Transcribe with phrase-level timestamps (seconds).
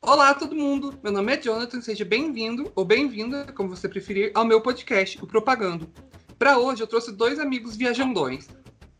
[0.00, 0.98] Olá, todo mundo!
[1.02, 5.26] Meu nome é Jonathan, seja bem-vindo ou bem-vinda, como você preferir, ao meu podcast, o
[5.26, 5.88] Propagando.
[6.38, 8.48] Para hoje, eu trouxe dois amigos viajandões.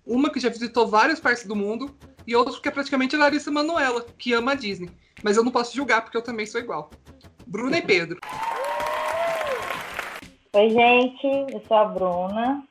[0.05, 3.51] Uma que já visitou várias partes do mundo e outro que é praticamente a Larissa
[3.51, 4.91] Manuela, que ama a Disney.
[5.23, 6.91] Mas eu não posso julgar porque eu também sou igual.
[7.46, 8.19] Bruna e Pedro.
[10.53, 12.66] Oi, gente, eu sou a Bruna.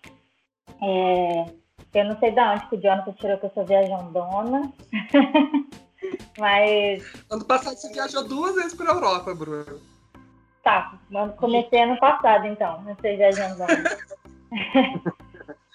[0.81, 1.62] É...
[1.93, 4.73] Eu não sei de onde que o Jonathan tirou que eu sou viajandona.
[6.37, 7.03] Mas.
[7.29, 9.65] Ano passado você viajou duas vezes para a Europa, Bruna.
[10.63, 10.97] Tá,
[11.37, 12.81] comecei ano passado, então.
[12.81, 13.67] Não sei viajandona.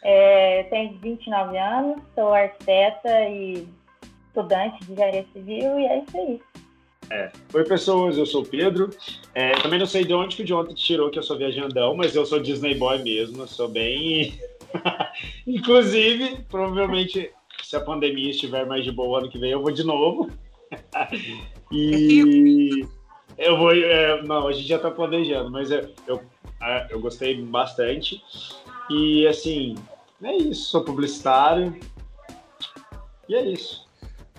[0.03, 3.69] é, eu tenho 29 anos, sou arquiteta e
[4.27, 6.43] estudante de engenharia civil, e é isso aí.
[7.11, 7.31] É.
[7.55, 8.91] Oi, pessoas, eu sou o Pedro.
[9.35, 12.15] É, também não sei de onde que o Jonathan tirou que eu sou viajandão, mas
[12.15, 14.39] eu sou Disney Boy mesmo, eu sou bem.
[15.47, 17.33] Inclusive, provavelmente,
[17.63, 20.31] se a pandemia estiver mais de boa ano que vem, eu vou de novo.
[21.73, 22.87] e
[23.39, 23.73] eu vou.
[23.73, 26.23] É, não, a gente já tá planejando, mas eu, eu,
[26.91, 28.23] eu gostei bastante.
[28.91, 29.75] E assim,
[30.23, 31.79] é isso, sou publicitário.
[33.29, 33.87] E é isso.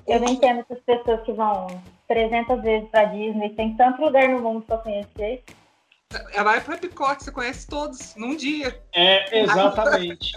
[0.08, 1.68] Eu não entendo essas pessoas que vão
[2.08, 5.44] 300 vezes pra Disney, tem tanto lugar no mundo pra conhecer.
[6.34, 8.82] Ela vai pro Epcot, você conhece todos num dia.
[8.94, 10.32] É, exatamente.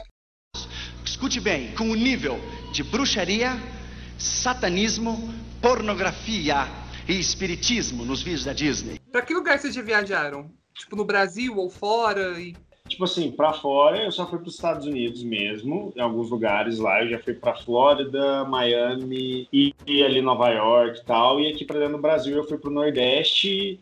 [1.03, 2.39] Escute bem, com o nível
[2.73, 3.53] de bruxaria,
[4.19, 6.67] satanismo, pornografia
[7.09, 9.00] e espiritismo nos vídeos da Disney.
[9.11, 10.50] Pra que lugar vocês já viajaram?
[10.75, 12.39] Tipo, no Brasil ou fora?
[12.39, 12.55] E...
[12.87, 16.78] Tipo assim, para fora eu só fui para os Estados Unidos mesmo, em alguns lugares
[16.78, 17.03] lá.
[17.03, 21.41] Eu já fui para Flórida, Miami e, e, ali Nova York e tal.
[21.41, 23.81] E aqui para dentro do Brasil eu fui para o Nordeste,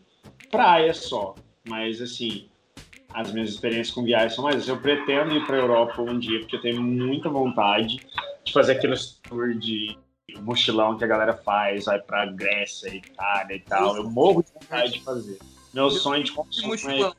[0.49, 1.35] praia só.
[1.67, 2.49] Mas assim,
[3.13, 4.67] as minhas experiências com viagens são mais.
[4.67, 7.99] Eu pretendo ir para Europa um dia, porque eu tenho muita vontade
[8.43, 9.97] de fazer aqueles tour de
[10.39, 13.97] mochilão que a galera faz, vai para Grécia, Itália e tal.
[13.97, 15.37] Eu morro de vontade de fazer.
[15.73, 17.11] Meu sonho de consumo é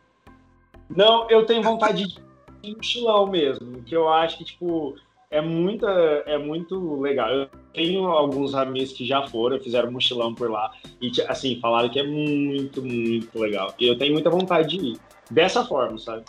[0.94, 4.94] não, eu tenho vontade de mochilão mesmo, que eu acho que, tipo,
[5.32, 5.88] é, muita,
[6.26, 7.30] é muito legal.
[7.30, 10.70] Eu tenho alguns amigos que já foram, fizeram mochilão por lá,
[11.00, 13.74] e, assim, falaram que é muito, muito legal.
[13.80, 15.00] E eu tenho muita vontade de ir.
[15.30, 16.24] Dessa forma, sabe?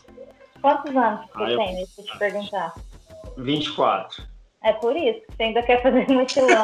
[0.61, 1.57] Quantos anos você ah, eu...
[1.57, 2.73] tem, deixa eu te perguntar?
[3.37, 4.23] 24.
[4.63, 6.63] É por isso que você ainda quer fazer mochilão.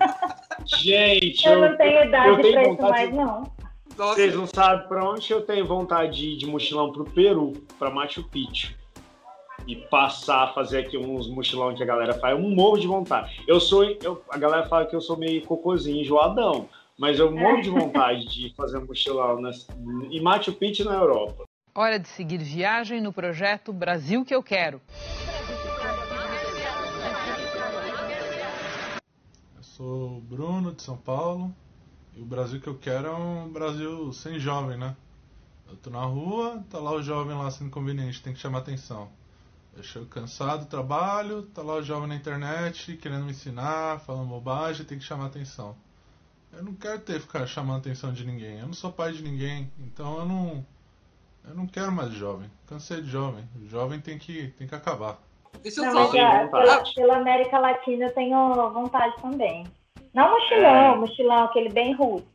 [0.66, 3.52] Gente, eu, eu não tenho idade para isso mais, não.
[3.96, 4.14] Nossa.
[4.14, 7.90] Vocês não sabem para onde eu tenho vontade de ir de mochilão pro Peru, para
[7.90, 8.74] Machu Picchu.
[9.66, 12.38] E passar a fazer aqui uns mochilão que a galera faz.
[12.38, 13.42] Um morro de vontade.
[13.46, 13.84] Eu sou.
[13.84, 16.68] Eu, a galera fala que eu sou meio cocôzinho, enjoadão.
[16.98, 19.66] Mas eu morro de vontade de fazer um mochilão nas,
[20.10, 21.44] em Machu Picchu na Europa.
[21.74, 24.82] Hora de seguir viagem no projeto Brasil que eu quero.
[29.56, 31.54] Eu sou o Bruno de São Paulo,
[32.14, 34.94] e o Brasil que eu quero é um Brasil sem jovem, né?
[35.70, 39.08] Eu tô na rua, tá lá o jovem lá sendo conveniente, tem que chamar atenção.
[39.80, 44.28] Eu chego cansado do trabalho, tá lá o jovem na internet querendo me ensinar, falando
[44.28, 45.74] bobagem, tem que chamar atenção.
[46.52, 48.58] Eu não quero ter ficar chamando atenção de ninguém.
[48.58, 50.66] Eu não sou pai de ninguém, então eu não
[51.48, 52.50] eu não quero mais jovem.
[52.66, 53.48] Cansei de jovem.
[53.58, 55.18] O jovem tem que tem que acabar.
[55.64, 59.66] Isso não, mas, é, pela, pela América Latina eu tenho vontade também.
[60.12, 60.96] Não mochilão, é.
[60.96, 62.28] mochilão, aquele bem russo.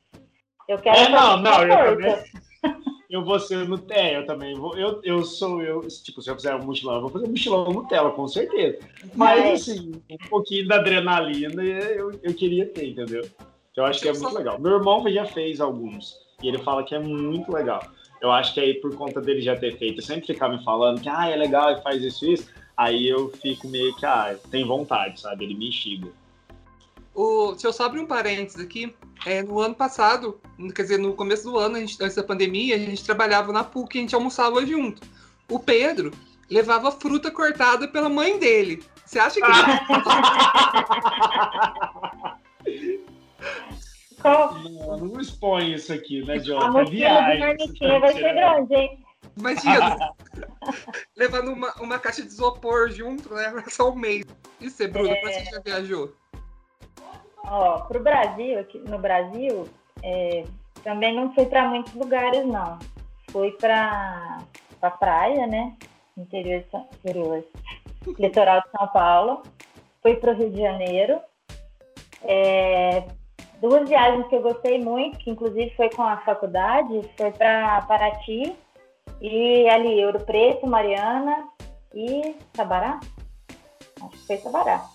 [0.68, 0.98] Eu quero.
[0.98, 2.24] É, não, não, eu também.
[3.16, 4.78] Eu vou ser Nutella, eu também vou.
[4.78, 5.80] Eu, eu sou eu.
[5.88, 8.80] Tipo, se eu fizer um mochilão, eu vou fazer um mochilão Nutella, com certeza.
[9.16, 9.54] Mas, é.
[9.54, 13.26] assim, um pouquinho da adrenalina eu, eu queria ter, entendeu?
[13.74, 14.60] Eu acho que é muito legal.
[14.60, 16.18] Meu irmão já fez alguns.
[16.44, 17.82] E ele fala que é muito legal.
[18.22, 21.08] Eu acho que aí, por conta dele já ter feito, sempre ficar me falando que
[21.08, 25.22] ah, é legal e faz isso isso, aí eu fico meio que, ah, tem vontade,
[25.22, 25.46] sabe?
[25.46, 26.10] Ele me instiga.
[27.16, 28.94] O, se eu só abrir um parênteses aqui,
[29.26, 30.40] é, no ano passado,
[30.76, 33.96] quer dizer, no começo do ano, gente, antes da pandemia, a gente trabalhava na PUC
[33.96, 35.02] e a gente almoçava junto.
[35.50, 36.12] O Pedro
[36.50, 38.84] levava fruta cortada pela mãe dele.
[39.06, 39.48] Você acha que.
[44.24, 46.60] não, não expõe isso aqui, né, John?
[46.60, 47.22] A mochila
[47.58, 49.06] do vai ser grande, hein?
[49.38, 50.14] Imagina,
[51.16, 53.64] levando uma, uma caixa de isopor junto, né?
[53.70, 54.26] Só um mês.
[54.60, 55.22] E você, Bruno, é...
[55.22, 56.14] você já viajou?
[57.50, 59.68] Ó, pro Brasil, aqui no Brasil,
[60.04, 60.46] é,
[60.84, 62.80] também não fui para muitos lugares, não.
[63.32, 64.40] Fui para
[64.82, 65.76] a praia, né?
[66.18, 66.88] Interior de São,
[68.20, 69.44] litoral de São Paulo.
[70.02, 71.20] Fui para o Rio de Janeiro.
[72.24, 73.04] É,
[73.60, 78.56] duas viagens que eu gostei muito, que inclusive foi com a faculdade, foi para Paraty
[79.22, 81.48] e ali Ouro Preto, Mariana
[81.94, 83.00] e Sabará.
[84.02, 84.95] Acho que foi Sabará.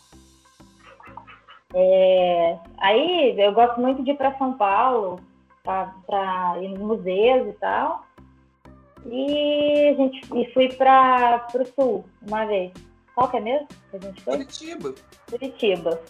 [1.74, 5.20] É, aí eu gosto muito de ir para São Paulo,
[5.62, 8.04] para ir nos museus e tal.
[9.06, 12.72] E a gente e fui para o sul uma vez.
[13.14, 14.34] Qual que é mesmo a gente foi?
[14.34, 14.94] Curitiba.
[15.28, 16.00] Curitiba.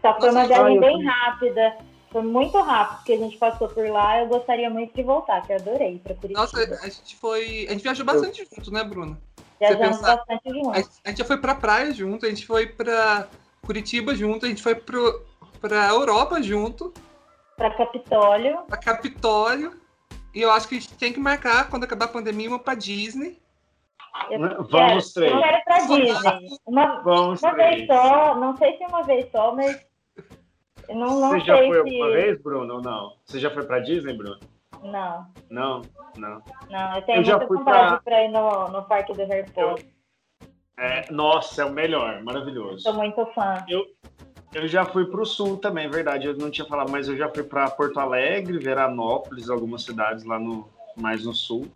[0.00, 1.76] Só foi uma viagem bem rápida.
[2.10, 4.20] Foi muito rápido que a gente passou por lá.
[4.20, 6.40] Eu gostaria muito de voltar, que eu adorei para Curitiba.
[6.40, 7.66] Nossa, a gente foi.
[7.68, 8.46] A gente viajou bastante eu...
[8.54, 9.18] junto, né, Bruna?
[9.58, 10.70] Viajamos bastante junto.
[10.70, 13.28] A gente já foi pra praia junto, a gente foi pra
[13.64, 15.24] Curitiba junto, a gente foi pro,
[15.60, 16.92] pra Europa junto.
[17.56, 18.58] Pra Capitólio.
[18.66, 19.72] Pra Capitólio.
[20.34, 22.74] E eu acho que a gente tem que marcar, quando acabar a pandemia, uma pra
[22.74, 23.40] Disney.
[24.30, 25.32] Eu Vamos quero, três.
[25.32, 26.48] Eu quero pra Disney.
[26.66, 29.86] Uma, Vamos uma vez só, não sei se uma vez só, mas.
[30.88, 31.78] Eu não, não Você já foi se...
[31.78, 33.16] alguma vez, Bruno, ou não?
[33.24, 34.38] Você já foi pra Disney, Bruno?
[34.82, 35.26] Não.
[35.48, 35.82] Não,
[36.16, 36.42] não.
[36.68, 39.24] Não, eu tenho Eu já muita fui vontade pra- pra ir no, no parque do
[39.24, 39.86] Harry Potter.
[40.76, 42.80] É, nossa, é o melhor, maravilhoso.
[42.80, 43.64] Sou muito fã.
[44.54, 46.26] Eu já fui pro sul também, verdade.
[46.26, 50.38] Eu não tinha falado, mas eu já fui para Porto Alegre, Veranópolis, algumas cidades lá
[50.38, 51.66] no mais no sul.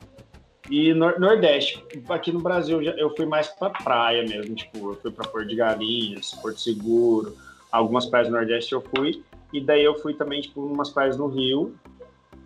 [0.71, 4.95] E nor Nordeste, aqui no Brasil eu eu fui mais pra praia mesmo, tipo, eu
[4.97, 7.35] fui para Porto de Galinhas, Porto Seguro,
[7.73, 11.27] algumas praias do Nordeste eu fui, e daí eu fui também tipo umas praias no
[11.27, 11.75] Rio,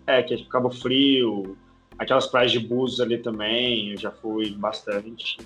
[0.06, 1.58] é, que é tipo Cabo Frio,
[1.98, 5.38] aquelas praias de Búzios ali também, eu já fui bastante.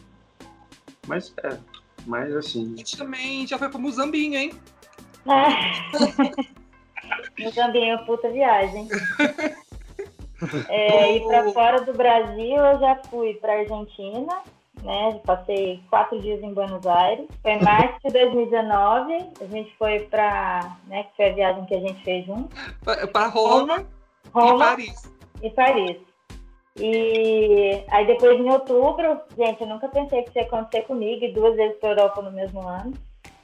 [1.06, 1.58] Mas é,
[2.06, 4.53] mas assim, A gente também já foi pro Muzambinho, hein?
[7.38, 8.88] No também é puta viagem.
[10.69, 14.43] É, e para fora do Brasil, eu já fui para Argentina,
[14.82, 15.19] né?
[15.25, 17.26] Passei quatro dias em Buenos Aires.
[17.41, 19.31] Foi em março de 2019.
[19.41, 21.05] A gente foi para, né?
[21.05, 22.55] Que foi a viagem que a gente fez junto.
[22.85, 23.87] Pra, pra Roma,
[24.26, 25.11] e Roma Paris.
[25.43, 25.97] e Paris.
[26.78, 31.32] E aí depois em outubro, gente, eu nunca pensei que isso ia acontecer comigo, e
[31.32, 32.93] duas vezes para Europa no mesmo ano.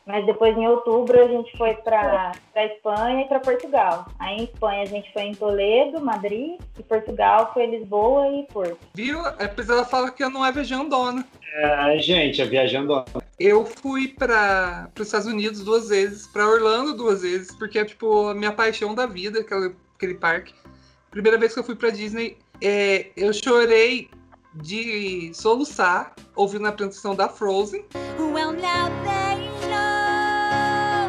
[0.04, 4.06] Mas depois em outubro a gente foi para Espanha e para Portugal.
[4.18, 8.78] Aí em Espanha a gente foi em Toledo, Madrid, e Portugal foi Lisboa e Porto.
[8.94, 9.18] Viu?
[9.38, 11.24] Depois ela fala que eu não é viajandona.
[11.54, 13.04] é, gente, é viajando
[13.38, 18.28] Eu fui para os Estados Unidos duas vezes, para Orlando duas vezes, porque é tipo
[18.28, 20.52] a minha paixão da vida, aquele, aquele parque.
[21.12, 24.08] Primeira vez que eu fui para Disney, é, eu chorei
[24.54, 27.84] de soluçar ouvindo a apresentação da Frozen.
[28.18, 31.08] Well, now they know.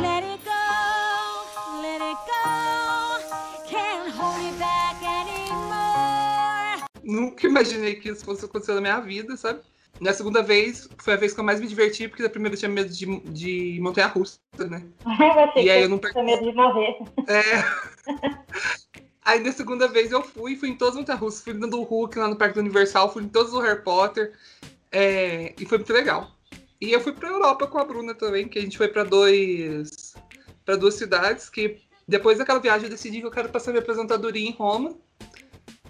[0.00, 3.68] Let it go, let it go.
[3.68, 6.84] Can't hold it back anymore.
[7.02, 9.60] Nunca imaginei que isso fosse acontecer na minha vida, sabe?
[10.00, 12.58] Na segunda vez, foi a vez que eu mais me diverti, porque da primeira eu
[12.58, 14.82] tinha medo de, de montanha-russa, né?
[15.06, 16.96] Eu achei E aí eu não tinha perco- medo de morrer.
[17.28, 17.64] É.
[19.24, 22.28] Aí na segunda vez eu fui, fui em todos os montanha-russas, fui no Hulk lá
[22.28, 24.32] no Parque Universal, fui em todos do Harry Potter,
[24.92, 26.28] é, e foi muito legal.
[26.80, 30.14] E eu fui pra Europa com a Bruna também, que a gente foi pra dois
[30.64, 34.48] para duas cidades, que depois daquela viagem eu decidi que eu quero passar minha aposentadoria
[34.48, 34.94] em Roma.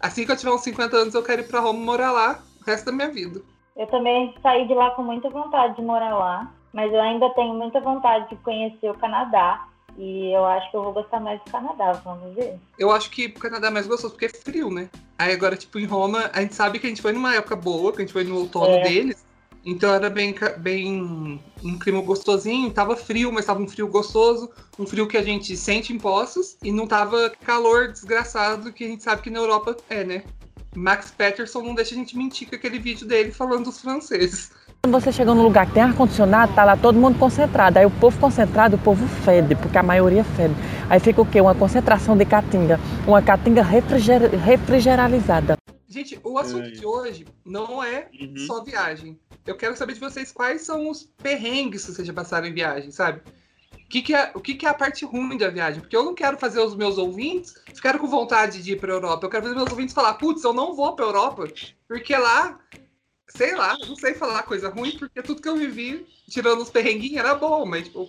[0.00, 2.64] Assim que eu tiver uns 50 anos, eu quero ir pra Roma morar lá o
[2.64, 3.40] resto da minha vida.
[3.76, 7.54] Eu também saí de lá com muita vontade de morar lá, mas eu ainda tenho
[7.54, 9.66] muita vontade de conhecer o Canadá.
[9.96, 12.58] E eu acho que eu vou gostar mais do Canadá, vamos ver.
[12.78, 14.88] Eu acho que o Canadá é mais gostoso porque é frio, né?
[15.18, 17.92] Aí agora, tipo, em Roma, a gente sabe que a gente foi numa época boa,
[17.92, 18.82] que a gente foi no outono É.
[18.82, 19.24] deles.
[19.64, 24.86] Então era bem, bem um clima gostosinho, tava frio, mas tava um frio gostoso, um
[24.86, 29.02] frio que a gente sente em Poços, e não tava calor desgraçado que a gente
[29.02, 30.24] sabe que na Europa é, né?
[30.74, 34.50] Max Peterson não deixa a gente mentir com aquele vídeo dele falando dos franceses.
[34.84, 37.78] Quando você chega num lugar que tem ar-condicionado, tá lá todo mundo concentrado.
[37.78, 40.54] Aí o povo concentrado, o povo fede, porque a maioria fede.
[40.90, 41.40] Aí fica o quê?
[41.40, 42.78] Uma concentração de caatinga.
[43.06, 44.30] Uma caatinga refriger...
[44.36, 45.56] refrigeralizada.
[45.88, 46.72] Gente, o assunto Ai.
[46.72, 48.36] de hoje não é Uhum.
[48.46, 49.18] só viagem.
[49.46, 52.90] Eu quero saber de vocês quais são os perrengues que vocês já passaram em viagem,
[52.90, 53.22] sabe?
[53.72, 55.80] O que, que é, o que, que é a parte ruim da viagem?
[55.80, 59.24] Porque eu não quero fazer os meus ouvintes ficarem com vontade de ir pra Europa.
[59.24, 61.48] Eu quero fazer meus ouvintes falar, putz, eu não vou pra Europa,
[61.88, 62.58] porque lá,
[63.28, 67.18] sei lá, não sei falar coisa ruim, porque tudo que eu vivi, tirando os perrenguinhos,
[67.18, 68.08] era bom, mas tipo.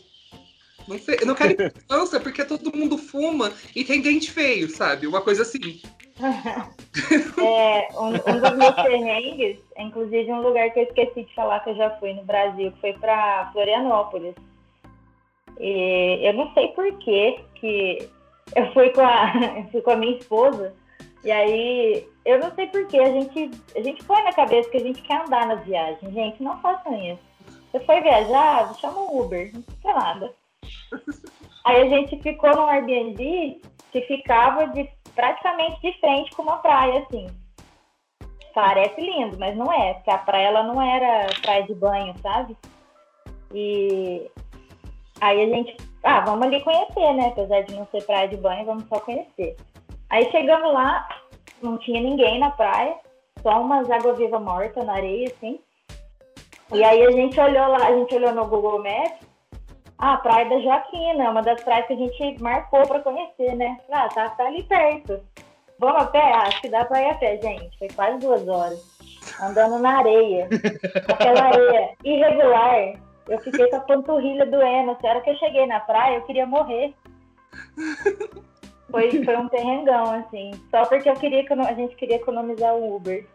[0.88, 1.56] Não sei, eu não quero
[1.88, 5.08] França porque todo mundo fuma e tem dente feio, sabe?
[5.08, 5.82] Uma coisa assim.
[7.38, 11.60] É, um, um dos meus perrengues é inclusive um lugar que eu esqueci de falar
[11.60, 14.34] que eu já fui no Brasil, que foi para Florianópolis.
[15.60, 18.10] E eu não sei por que que
[18.56, 19.34] eu fui com a,
[19.72, 20.74] fui com a minha esposa,
[21.24, 24.78] e aí eu não sei por que a gente, a gente põe na cabeça que
[24.78, 26.12] a gente quer andar nas viagens.
[26.12, 27.22] Gente, não façam isso.
[27.72, 30.34] Você foi viajar, chama um Uber, não precisa nada.
[31.64, 37.00] Aí a gente ficou num Airbnb que ficava de praticamente de frente com uma praia,
[37.00, 37.28] assim.
[38.54, 42.58] Parece lindo, mas não é, porque a praia ela não era praia de banho, sabe?
[43.54, 44.30] E
[45.22, 47.28] aí a gente ah, vamos ali conhecer, né?
[47.30, 49.58] Apesar de não ser praia de banho, vamos só conhecer.
[50.10, 51.08] Aí chegamos lá,
[51.62, 52.96] não tinha ninguém na praia,
[53.42, 55.60] só umas água-viva morta na areia, assim.
[56.74, 59.26] E aí a gente olhou lá, a gente olhou no Google Maps,
[59.98, 63.80] ah, Praia da Joaquina, uma das praias que a gente marcou para conhecer, né?
[63.92, 65.22] Ah, tá, tá ali perto.
[65.80, 66.20] Vamos a pé?
[66.22, 67.78] Ah, acho que dá pra ir a pé, gente.
[67.78, 68.80] Foi quase duas horas.
[69.42, 70.48] Andando na areia.
[71.08, 72.94] Aquela areia irregular.
[73.28, 74.92] Eu fiquei com a panturrilha doendo.
[74.92, 76.94] A hora que eu cheguei na praia, eu queria morrer.
[78.96, 80.52] Foi, foi um perrengão, assim.
[80.72, 83.28] Só porque eu queria, a gente queria economizar o Uber.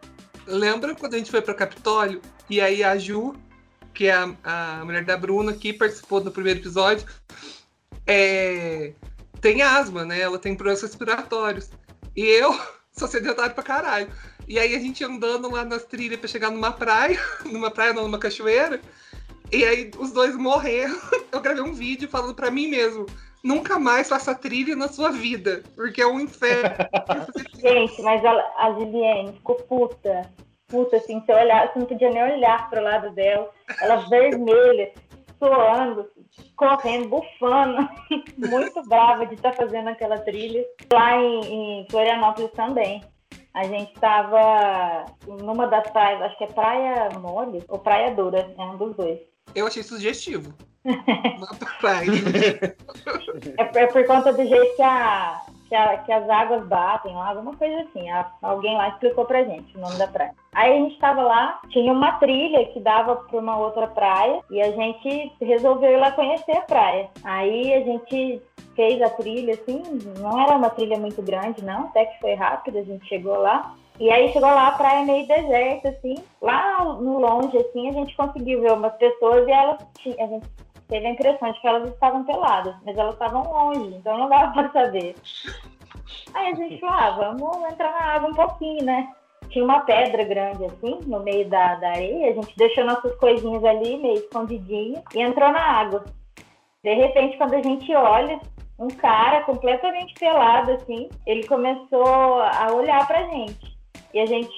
[0.47, 3.35] Lembra quando a gente foi para Capitólio e aí a Ju,
[3.93, 7.05] que é a, a mulher da Bruna, que participou do primeiro episódio,
[8.07, 8.93] é,
[9.39, 10.19] tem asma, né?
[10.19, 11.69] Ela tem problemas respiratórios.
[12.15, 12.59] E eu
[12.91, 14.09] sou sedentário pra caralho.
[14.47, 18.03] E aí a gente andando lá nas trilhas pra chegar numa praia, numa praia não,
[18.03, 18.81] numa cachoeira,
[19.51, 20.99] e aí os dois morreram.
[21.31, 23.05] Eu gravei um vídeo falando pra mim mesmo.
[23.43, 26.75] Nunca mais faça trilha na sua vida, porque é um inferno.
[27.59, 30.29] Gente, mas ela, a Juliane ficou puta.
[30.67, 33.49] Puta, assim, você, olhar, você não podia nem olhar pro lado dela.
[33.81, 34.93] Ela vermelha,
[35.37, 36.07] suando,
[36.55, 37.89] correndo, bufando.
[38.37, 40.63] Muito brava de estar fazendo aquela trilha.
[40.93, 43.03] Lá em, em Florianópolis também.
[43.53, 48.63] A gente estava numa das praias, acho que é Praia Mole ou Praia Dura, é
[48.63, 49.19] um dos dois.
[49.55, 50.53] Eu achei sugestivo.
[50.83, 51.47] Uma
[51.79, 52.09] praia.
[53.57, 57.29] É, é por conta do jeito que, a, que, a- que as águas batem lá,
[57.29, 58.09] alguma coisa assim.
[58.09, 60.33] A- alguém lá explicou pra gente o nome da praia.
[60.53, 64.61] Aí a gente tava lá, tinha uma trilha que dava pra uma outra praia e
[64.61, 67.09] a gente resolveu ir lá conhecer a praia.
[67.23, 68.41] Aí a gente
[68.75, 69.83] fez a trilha, assim,
[70.19, 73.75] não era uma trilha muito grande, não, até que foi rápido, a gente chegou lá.
[74.01, 76.15] E aí chegou lá a praia meio deserta, assim.
[76.41, 79.77] Lá no longe, assim, a gente conseguiu ver umas pessoas e elas.
[80.17, 80.47] A gente
[80.87, 84.53] teve a impressão de que elas estavam peladas, mas elas estavam longe, então não dava
[84.53, 85.13] pra saber.
[86.33, 89.07] Aí a gente falou, ah, vamos entrar na água um pouquinho, né?
[89.49, 93.63] Tinha uma pedra grande assim, no meio da, da areia, a gente deixou nossas coisinhas
[93.63, 96.03] ali, meio escondidinho, e entrou na água.
[96.83, 98.39] De repente, quando a gente olha,
[98.79, 103.70] um cara completamente pelado, assim, ele começou a olhar pra gente.
[104.13, 104.53] E a gente,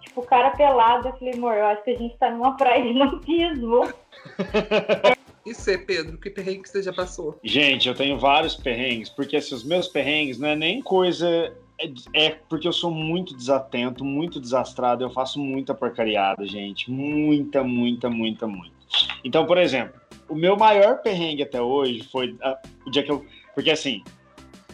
[0.00, 2.82] tipo, o cara pelado, eu falei, amor, eu acho que a gente tá numa praia
[2.82, 3.92] de nudismo.
[5.46, 7.38] E você, Pedro, que perrengue que você já passou?
[7.44, 11.28] Gente, eu tenho vários perrengues, porque assim, os meus perrengues não é nem coisa.
[11.78, 16.90] É, é porque eu sou muito desatento, muito desastrado, eu faço muita porcariada, gente.
[16.90, 18.74] Muita, muita, muita, muita.
[19.22, 23.24] Então, por exemplo, o meu maior perrengue até hoje foi ah, o dia que eu.
[23.54, 24.02] Porque assim,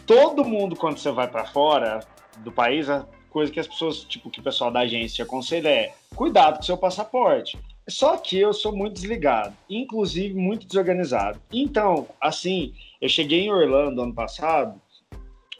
[0.07, 1.99] todo mundo, quando você vai pra fora
[2.39, 5.93] do país, a coisa que as pessoas, tipo, que o pessoal da agência aconselha é
[6.15, 7.57] cuidado com seu passaporte.
[7.89, 11.41] Só que eu sou muito desligado, inclusive muito desorganizado.
[11.51, 14.79] Então, assim, eu cheguei em Orlando ano passado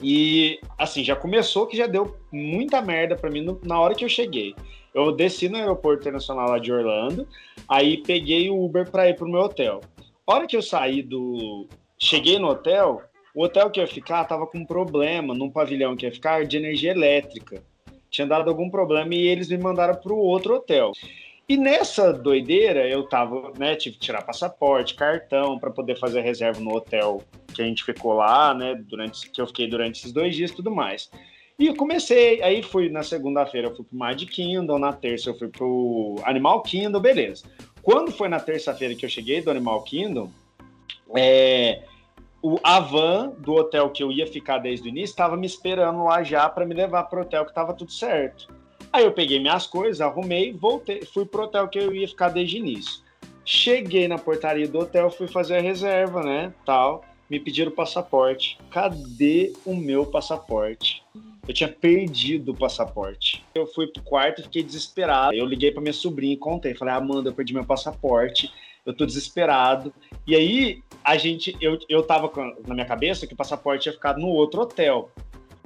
[0.02, 4.06] e, assim, já começou que já deu muita merda pra mim no- na hora que
[4.06, 4.56] eu cheguei.
[4.94, 7.28] Eu desci no aeroporto internacional lá de Orlando,
[7.68, 9.82] aí peguei o Uber pra ir pro meu hotel.
[10.26, 11.68] A hora que eu saí do.
[11.98, 13.02] Cheguei no hotel,
[13.34, 16.46] o hotel que eu ia ficar tava com um problema num pavilhão que ia ficar
[16.46, 17.64] de energia elétrica.
[18.10, 20.92] Tinha dado algum problema e eles me mandaram pro outro hotel.
[21.50, 26.62] E nessa doideira, eu tava, né, tive que tirar passaporte, cartão, para poder fazer reserva
[26.62, 27.22] no hotel
[27.54, 30.56] que a gente ficou lá, né, durante, que eu fiquei durante esses dois dias e
[30.56, 31.10] tudo mais.
[31.60, 35.38] E eu comecei, aí fui na segunda-feira, eu fui pro Mad Kingdom, na terça eu
[35.38, 37.44] fui pro Animal Kingdom, beleza.
[37.82, 40.32] Quando foi na terça-feira que eu cheguei do Animal Kingdom,
[41.16, 41.82] é,
[42.44, 46.04] o, a van do hotel que eu ia ficar desde o início estava me esperando
[46.04, 48.54] lá já para me levar pro hotel que tava tudo certo.
[48.92, 52.58] Aí eu peguei minhas coisas, arrumei, voltei, fui pro hotel que eu ia ficar desde
[52.58, 53.02] o início.
[53.46, 57.04] Cheguei na portaria do hotel, fui fazer a reserva, né, tal.
[57.30, 58.58] Me pediram o passaporte.
[58.70, 61.02] Cadê o meu passaporte?
[61.48, 63.44] Eu tinha perdido o passaporte.
[63.56, 65.34] Eu fui pro quarto e fiquei desesperado.
[65.34, 66.76] Eu liguei pra minha sobrinha e contei.
[66.76, 68.52] Falei, Amanda, eu perdi meu passaporte.
[68.86, 69.94] Eu tô desesperado.
[70.28, 73.94] E aí, a gente, eu, eu tava com- na minha cabeça que o passaporte ia
[73.94, 75.10] ficar no outro hotel.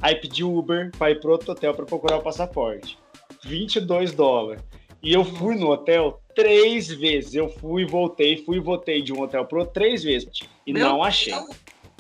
[0.02, 2.98] Aí pedi Uber pra ir pro outro hotel pra procurar o passaporte.
[3.44, 4.64] 22 dólares.
[5.02, 7.34] E eu fui no hotel três vezes.
[7.34, 10.30] Eu fui, voltei, fui e voltei de um hotel pro outro três vezes.
[10.66, 11.34] E Meu não achei.
[11.34, 11.48] Deus.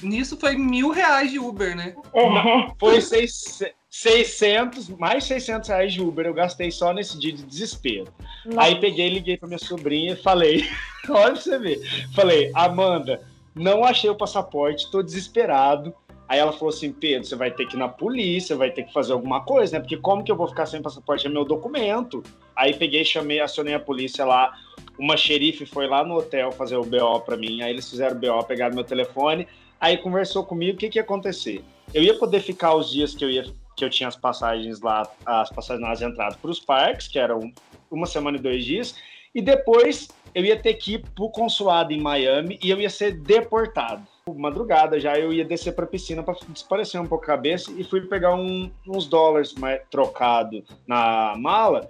[0.03, 1.95] Nisso foi mil reais de Uber, né?
[2.13, 7.43] É, Foi seis- 600, mais 600 reais de Uber eu gastei só nesse dia de
[7.43, 8.11] desespero.
[8.57, 10.65] Aí peguei, liguei pra minha sobrinha e falei,
[11.09, 11.79] olha pra você ver.
[12.13, 13.21] Falei, Amanda,
[13.55, 15.93] não achei o passaporte, tô desesperado.
[16.27, 18.91] Aí ela falou assim, Pedro, você vai ter que ir na polícia, vai ter que
[18.91, 19.79] fazer alguma coisa, né?
[19.79, 21.25] Porque como que eu vou ficar sem passaporte?
[21.25, 22.21] É meu documento.
[22.53, 24.53] Aí peguei, chamei, acionei a polícia lá.
[24.99, 28.19] uma xerife foi lá no hotel fazer o BO pra mim, aí eles fizeram o
[28.19, 29.47] BO, pegaram meu telefone,
[29.79, 31.63] aí conversou comigo o que, que ia acontecer.
[31.93, 33.45] Eu ia poder ficar os dias que eu ia
[33.77, 37.53] que eu tinha as passagens lá, as passagens nas entradas para os parques, que eram
[37.91, 38.95] uma semana e dois dias,
[39.33, 43.11] e depois eu ia ter que ir pro consulado em Miami e eu ia ser
[43.19, 44.05] deportado.
[44.35, 48.01] Madrugada já eu ia descer pra piscina para desaparecer um pouco a cabeça e fui
[48.01, 51.87] pegar um- uns dólares mais trocado na mala.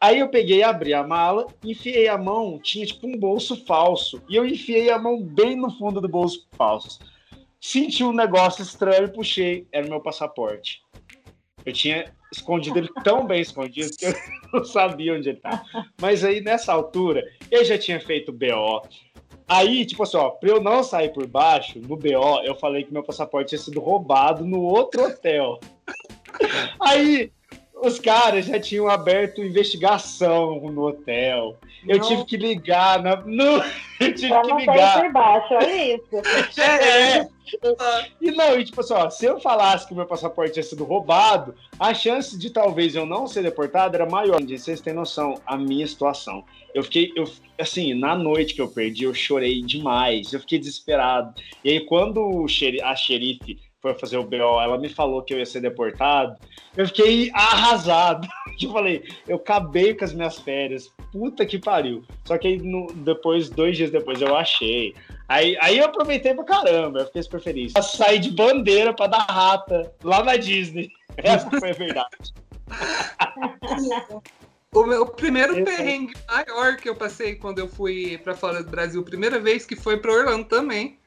[0.00, 4.20] Aí eu peguei, abri a mala, enfiei a mão, tinha tipo um bolso falso.
[4.28, 6.98] E eu enfiei a mão bem no fundo do bolso falso.
[7.60, 10.82] Senti um negócio estranho, puxei, era o meu passaporte.
[11.68, 14.14] Eu tinha escondido ele tão bem escondido que eu
[14.52, 15.62] não sabia onde ele tá.
[16.00, 18.82] Mas aí, nessa altura, eu já tinha feito BO.
[19.46, 22.92] Aí, tipo assim, ó, pra eu não sair por baixo, no BO, eu falei que
[22.92, 25.60] meu passaporte tinha sido roubado no outro hotel.
[26.80, 27.30] Aí,
[27.82, 31.56] os caras já tinham aberto investigação no hotel.
[31.86, 32.08] Eu Não.
[32.08, 33.16] tive que ligar na.
[33.16, 33.62] No,
[34.00, 35.00] eu tive Pra que ligar.
[35.02, 36.08] por baixo, olha isso.
[36.60, 37.26] É,
[38.20, 40.84] e não, e tipo assim, ó, se eu falasse que o meu passaporte tinha sido
[40.84, 44.38] roubado, a chance de talvez eu não ser deportado era maior.
[44.42, 46.44] Vocês têm noção, a minha situação.
[46.74, 47.24] Eu fiquei, eu,
[47.58, 51.32] assim, na noite que eu perdi, eu chorei demais, eu fiquei desesperado.
[51.64, 55.32] E aí, quando o xeri- a xerife foi fazer o BO, ela me falou que
[55.32, 56.36] eu ia ser deportado,
[56.76, 58.26] eu fiquei arrasado.
[58.60, 62.02] Eu falei, eu acabei com as minhas férias, puta que pariu.
[62.24, 64.96] Só que aí, no- depois, dois dias depois, eu achei.
[65.28, 67.72] Aí, aí eu aproveitei pra caramba, eu fiquei super feliz.
[67.76, 70.90] Eu saí de bandeira pra dar rata lá na Disney.
[71.16, 72.34] Essa foi a verdade.
[74.74, 75.64] O meu primeiro aí.
[75.64, 79.74] perrengue maior que eu passei quando eu fui pra fora do Brasil, primeira vez que
[79.74, 80.97] foi pra Orlando também.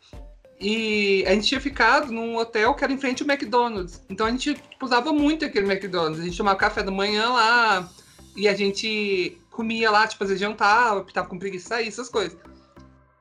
[0.61, 3.99] E a gente tinha ficado num hotel que era em frente ao McDonald's.
[4.07, 6.19] Então a gente tipo, usava muito aquele McDonald's.
[6.19, 7.89] A gente tomava café da manhã lá
[8.37, 12.09] e a gente comia lá, tipo, fazer jantar, porque tava com preguiça de sair, essas
[12.09, 12.37] coisas.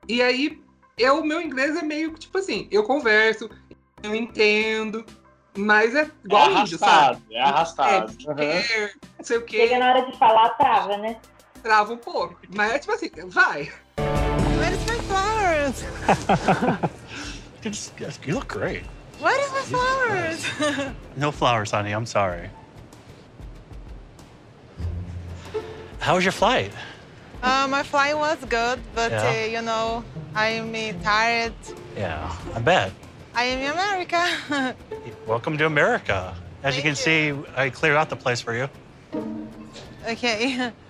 [0.06, 0.60] E aí,
[0.98, 3.48] eu, meu inglês é meio que tipo assim, eu converso,
[4.02, 5.04] eu entendo,
[5.56, 6.92] mas é É igual índio, sabe?
[6.92, 8.16] arrastado, é arrastado.
[8.38, 11.16] É, é, não sei o quê Chega na hora de falar, trava, né?
[11.62, 12.36] trava um pouco.
[12.54, 13.72] Mas é tipo assim, vai.
[14.58, 16.90] Where's my flowers?
[17.62, 17.92] You just-
[18.26, 18.82] you look great.
[19.18, 20.94] Where is my flowers?
[21.16, 21.92] No flowers, honey.
[21.92, 22.48] I'm sorry.
[25.98, 26.72] How was your flight?
[27.42, 29.28] uh, my flight was good, but Yeah.
[29.28, 30.02] uh, you know,
[30.34, 31.52] I'm uh, tired.
[31.96, 32.92] Yeah, I bet.
[33.34, 34.74] I am in America.
[35.26, 36.34] Welcome to America.
[36.62, 38.68] As you can see, I cleared out the place for you.
[40.08, 40.72] okay.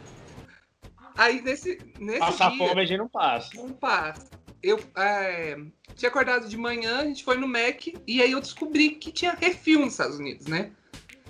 [1.18, 3.50] Aí nesse, nesse Passar dia, fome a gente não passa.
[3.54, 4.26] não passa.
[4.62, 5.58] Eu é,
[5.94, 9.32] tinha acordado de manhã, a gente foi no Mac e aí eu descobri que tinha
[9.32, 10.70] refil nos Estados Unidos, né?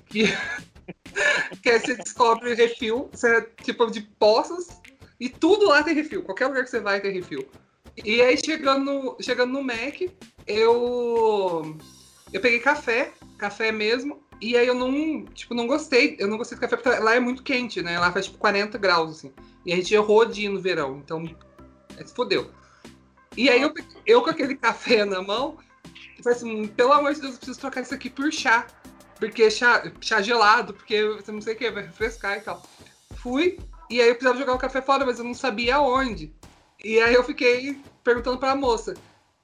[0.06, 0.24] Que,
[1.62, 4.68] que aí você descobre refil, você é tipo de poços
[5.18, 6.22] e tudo lá tem refil.
[6.22, 7.48] Qualquer lugar que você vai tem refil.
[8.04, 10.00] E aí chegando no, chegando no Mac,
[10.46, 11.76] eu
[12.32, 16.56] eu peguei café, café mesmo, e aí eu não, tipo, não gostei, eu não gostei
[16.56, 17.98] do café porque lá é muito quente, né?
[17.98, 19.32] Lá faz tipo 40 graus assim.
[19.66, 21.24] E a gente errou de ir no verão, então
[21.96, 22.50] é, se fodeu.
[23.36, 23.72] E aí eu,
[24.06, 25.58] eu com aquele café na mão,
[26.22, 28.66] falei assim, pelo amor de Deus, eu preciso trocar isso aqui por chá.
[29.18, 32.62] Porque chá, chá gelado, porque você não sei o que, vai refrescar e tal.
[33.16, 33.58] Fui,
[33.90, 36.32] e aí eu precisava jogar o café fora, mas eu não sabia aonde.
[36.82, 38.94] E aí eu fiquei perguntando pra moça.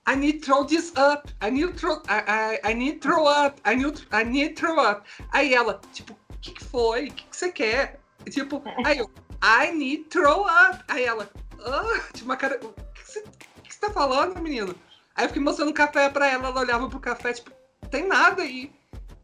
[0.08, 1.30] I need throw this up.
[1.42, 3.60] I need throw, I, I, I need throw up.
[3.68, 5.02] I need, I need throw up.
[5.32, 7.08] Aí ela, tipo, o que, que foi?
[7.08, 8.00] O que, que você quer?
[8.24, 9.10] E, Tipo, aí eu,
[9.42, 10.82] I need throw up.
[10.88, 11.28] Aí ela,
[11.60, 13.45] ah, tipo, uma cara, o que que
[13.76, 14.74] você tá falando, menino?
[15.14, 17.50] Aí eu fiquei mostrando o café pra ela, ela olhava pro café, tipo,
[17.90, 18.72] tem nada aí.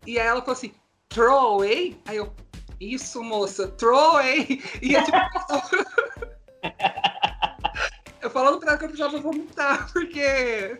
[0.06, 0.72] E aí ela falou assim,
[1.08, 1.98] throw away?
[2.06, 2.32] Aí eu,
[2.78, 4.62] isso, moça, throw away.
[4.82, 5.16] E é tipo,
[8.20, 10.78] eu falando pra ela que eu precisava vomitar, porque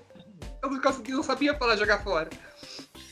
[0.62, 2.28] eu não conseguia, não sabia falar jogar fora.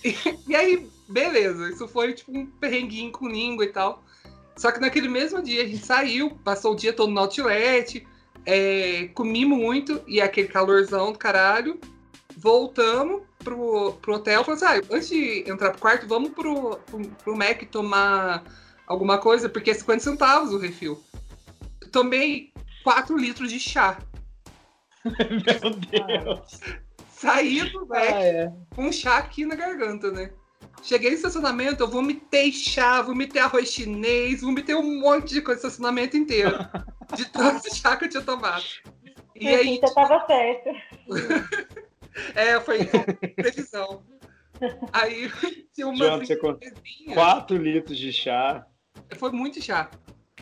[0.04, 0.14] E,
[0.46, 4.04] e aí, beleza, isso foi tipo um perrenguinho com língua e tal.
[4.56, 8.06] Só que naquele mesmo dia a gente saiu, passou o dia todo no outlet,
[8.46, 11.78] é, comi muito, e aquele calorzão do caralho.
[12.36, 17.36] Voltamos pro, pro hotel, falamos ah, antes de entrar pro quarto, vamos pro, pro, pro
[17.36, 18.44] Mac tomar
[18.86, 21.02] alguma coisa, porque é 50 centavos o refil.
[21.92, 22.52] Tomei
[22.84, 23.98] 4 litros de chá.
[25.04, 26.60] Meu Deus.
[27.10, 28.52] Saí do Mac Ah, é.
[28.74, 30.30] com um chá aqui na garganta, né?
[30.82, 35.68] Cheguei no estacionamento, eu vomitei chá, vomitei arroz chinês, vomitei um monte de coisa no
[35.68, 36.56] estacionamento inteiro.
[37.16, 38.62] De tanto chá que eu tinha tomado.
[39.34, 40.70] E aí, você tava certo.
[42.36, 42.84] é, foi
[43.34, 44.04] previsão.
[44.92, 45.30] Aí
[45.74, 48.66] tinha uma Jonathan, você 4 litros de chá.
[49.16, 49.90] foi muito chá.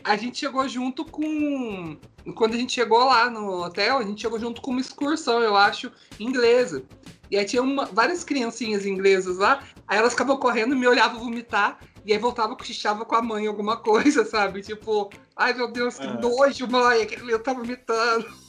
[0.05, 1.97] a gente chegou junto com.
[2.35, 5.57] Quando a gente chegou lá no hotel, a gente chegou junto com uma excursão, eu
[5.57, 6.85] acho, inglesa.
[7.31, 11.79] E aí tinha uma- várias criancinhas inglesas lá, aí elas ficavam correndo, me olhavam vomitar,
[12.05, 14.63] e aí voltava, cochichava com a mãe alguma coisa, sabe?
[14.63, 16.15] Tipo, ai meu Deus, que Ah.
[16.21, 18.27] nojo, mãe, aquele menino tá vomitando.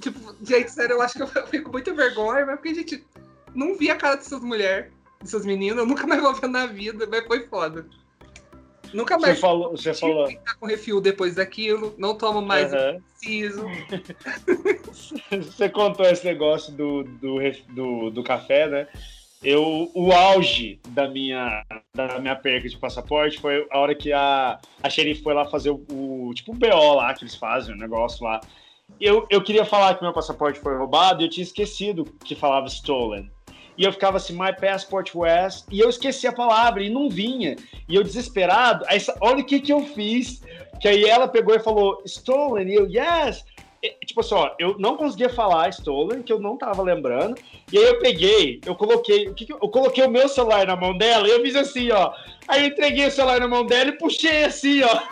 [0.00, 1.26] Tipo, gente, sério, eu acho que eu
[1.64, 3.06] com muita vergonha, mas porque, gente,
[3.54, 7.06] não vi a cara dessas mulheres, dessas meninas, eu nunca mais vou ver na vida,
[7.10, 7.86] mas foi foda.
[8.94, 10.28] Nunca Você mais falou, você falou.
[10.60, 13.66] com refil depois daquilo, não tomo mais que preciso.
[15.30, 17.38] Você contou esse negócio do, do,
[17.74, 18.88] do, do café, né?
[19.42, 24.58] Eu, o auge da minha, da minha perca de passaporte foi a hora que a,
[24.82, 27.78] a xerife foi lá fazer o, o- tipo o BO lá que eles fazem, o
[27.78, 28.40] negócio lá.
[29.00, 32.68] Eu, eu queria falar que meu passaporte foi roubado e eu tinha esquecido que falava
[32.68, 33.28] stolen.
[33.76, 37.56] E eu ficava assim, my passport was, e eu esqueci a palavra e não vinha.
[37.88, 40.42] E eu desesperado, aí, olha o que que eu fiz.
[40.80, 43.44] Que aí ela pegou e falou, stolen, e eu, yes.
[43.82, 47.36] E, tipo assim, ó, eu não conseguia falar stolen, que eu não tava lembrando.
[47.72, 50.66] E aí eu peguei, eu coloquei, o que que eu, eu coloquei o meu celular
[50.66, 52.12] na mão dela e eu fiz assim, ó.
[52.46, 55.02] Aí eu entreguei o celular na mão dela e puxei assim, ó.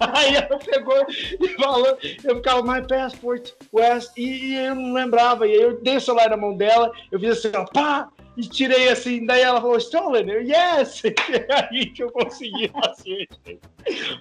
[0.00, 5.46] Aí ela pegou e falou, eu ficava, my passport, West, e, e eu não lembrava.
[5.46, 8.42] E aí eu dei o celular na mão dela, eu fiz assim, ó, pá, e
[8.42, 9.24] tirei assim.
[9.24, 11.02] Daí ela falou, stolen, eu, yes!
[11.06, 13.28] E aí que eu consegui fazer.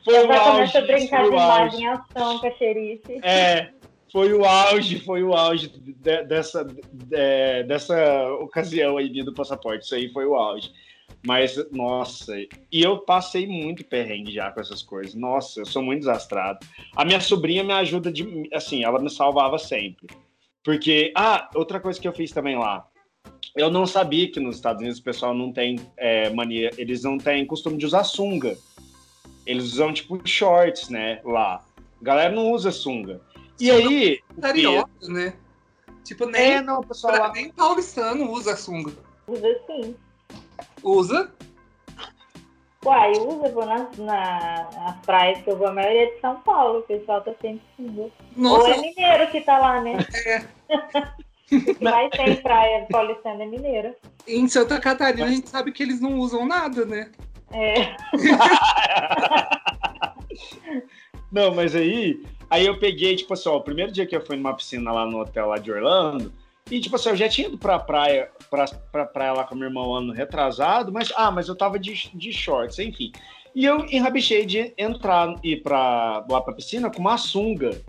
[0.05, 1.35] Foi o Já começa auge, a brincar de auge.
[1.35, 3.19] imagem em ação com a xerife.
[3.23, 3.69] É,
[4.11, 9.85] foi o auge, foi o auge de- dessa, de- dessa ocasião aí do passaporte.
[9.85, 10.71] Isso aí foi o auge.
[11.25, 15.15] Mas, nossa, e eu passei muito perrengue já com essas coisas.
[15.15, 16.59] Nossa, eu sou muito desastrado.
[16.95, 18.49] A minha sobrinha me ajuda de.
[18.53, 20.07] Assim, ela me salvava sempre.
[20.63, 22.85] Porque, ah, outra coisa que eu fiz também lá.
[23.55, 27.17] Eu não sabia que nos Estados Unidos o pessoal não tem é, mania, eles não
[27.17, 28.57] têm costume de usar sunga.
[29.45, 31.21] Eles usam tipo shorts, né?
[31.23, 31.63] Lá.
[32.01, 33.21] A galera não usa sunga.
[33.59, 34.19] E Sunga aí.
[34.41, 35.33] Carioca, né?
[36.03, 37.33] Tipo, nem, É, não, o pessoal pra- lá.
[37.33, 38.91] nem paulistano usa sunga.
[39.27, 39.95] Usa sim.
[40.83, 41.31] Usa?
[42.85, 46.35] Uai, usa, vou nas, na, nas praias que eu vou, a maioria é de São
[46.41, 48.11] Paulo, o pessoal tá sempre usa.
[48.35, 49.97] Nossa, Ou é mineiro que tá lá, né?
[50.25, 50.43] É.
[52.17, 53.95] tem praia paulistana é mineiro.
[54.27, 57.11] em Santa Catarina a gente sabe que eles não usam nada, né?
[57.51, 57.95] É.
[61.31, 64.35] Não, mas aí, aí eu peguei, tipo assim, ó, o primeiro dia que eu fui
[64.35, 66.31] numa piscina lá no hotel lá de Orlando,
[66.71, 69.67] e tipo assim, eu já tinha ido pra praia, pra, pra praia lá com meu
[69.67, 73.11] irmão ano retrasado, mas, ah, mas eu tava de, de shorts, enfim.
[73.55, 77.81] E eu enrabichei de entrar e ir pra, lá pra piscina com uma sunga.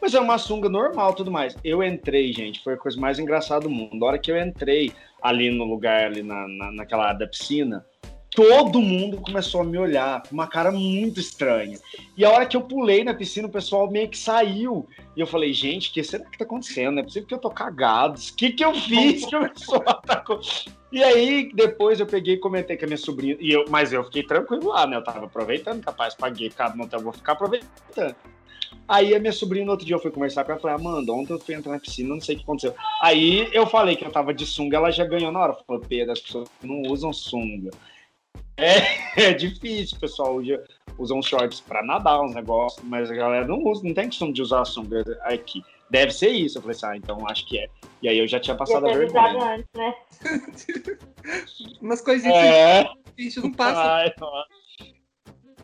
[0.00, 1.56] Mas é uma sunga normal tudo mais.
[1.64, 4.04] Eu entrei, gente, foi a coisa mais engraçada do mundo.
[4.04, 7.84] A hora que eu entrei ali no lugar, ali na, na, naquela área da piscina,
[8.36, 11.78] todo mundo começou a me olhar com uma cara muito estranha.
[12.14, 14.86] E a hora que eu pulei na piscina, o pessoal meio que saiu.
[15.16, 16.92] E eu falei, gente, o que será que tá acontecendo?
[16.92, 18.20] Não é possível que eu tô cagado.
[18.20, 20.38] O que que eu fiz que o pessoal atacou?
[20.92, 23.38] E aí, depois eu peguei e comentei com a minha sobrinha.
[23.40, 24.96] E eu, mas eu fiquei tranquilo lá, né?
[24.96, 28.14] Eu tava aproveitando, capaz, paguei cada no hotel, vou ficar aproveitando.
[28.86, 31.32] Aí a minha sobrinha, no outro dia, eu fui conversar com ela falei, Amanda, ontem
[31.32, 32.74] eu fui entrar na piscina, não sei o que aconteceu.
[33.00, 35.56] Aí eu falei que eu tava de sunga, ela já ganhou na hora.
[35.66, 37.70] Falou, Pedro, as pessoas não usam sunga.
[38.56, 38.80] É,
[39.30, 40.36] é difícil, pessoal.
[40.36, 40.64] Usa,
[40.98, 44.42] usam shorts pra nadar, uns negócios, mas a galera não usa, não tem costume de
[44.42, 45.62] usar sunga aqui.
[45.90, 46.58] Deve ser isso.
[46.58, 47.68] Eu falei assim, ah, então acho que é.
[48.02, 49.54] E aí eu já tinha passado a vergonha.
[49.54, 49.94] antes, né?
[51.80, 53.80] Umas coisinhas É, que a gente não passa.
[53.82, 54.12] ai.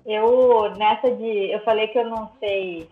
[0.04, 1.50] Eu, nessa de.
[1.50, 2.88] Eu falei que eu não sei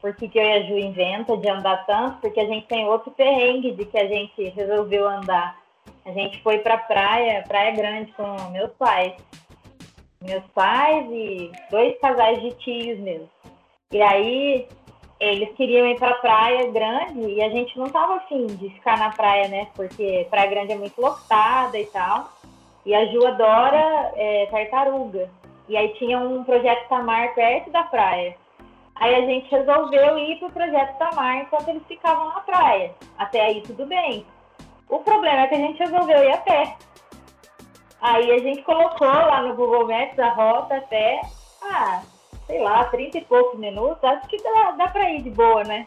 [0.00, 2.86] por que, que eu e a Ju inventa de andar tanto, porque a gente tem
[2.86, 5.61] outro perrengue de que a gente resolveu andar.
[6.04, 9.14] A gente foi pra praia, Praia Grande, com meus pais.
[10.20, 13.28] Meus pais e dois casais de tios meus.
[13.92, 14.68] E aí
[15.20, 19.10] eles queriam ir pra Praia Grande e a gente não tava afim de ficar na
[19.10, 19.68] praia, né?
[19.74, 22.32] Porque Praia Grande é muito lotada e tal.
[22.84, 25.30] E a Ju adora é, tartaruga.
[25.68, 28.36] E aí tinha um projeto Tamar perto da praia.
[28.96, 32.92] Aí a gente resolveu ir pro projeto Tamar enquanto eles ficavam na praia.
[33.16, 34.26] Até aí tudo bem.
[34.92, 36.76] O problema é que a gente resolveu ir a pé.
[38.00, 41.22] Aí a gente colocou lá no Google Maps a rota até,
[41.62, 42.02] ah,
[42.46, 44.04] sei lá, 30 e poucos minutos.
[44.04, 45.86] Acho que dá, dá pra ir de boa, né?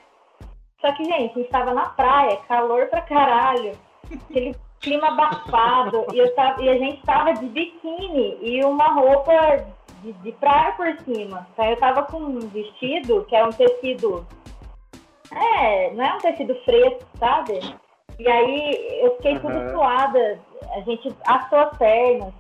[0.82, 3.78] Só que, gente, a gente tava na praia, calor pra caralho.
[4.12, 6.06] Aquele clima abafado.
[6.13, 9.65] e, eu tava- e a gente tava de biquíni e uma roupa
[10.02, 11.48] de, de praia por cima.
[11.54, 14.26] Então eu tava com um vestido que é um tecido.
[15.32, 17.60] É, não é um tecido fresco, sabe?
[18.19, 19.71] E aí eu fiquei tudo Aham.
[19.71, 20.39] suada.
[20.75, 22.34] A gente assou as pernas.